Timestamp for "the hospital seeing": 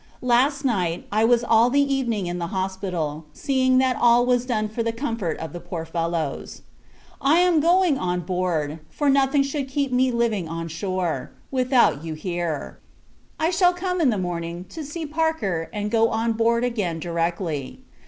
2.39-3.77